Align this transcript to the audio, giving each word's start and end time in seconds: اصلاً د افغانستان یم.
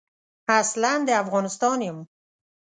اصلاً 0.59 0.91
د 1.05 1.09
افغانستان 1.23 1.79
یم. 1.87 1.97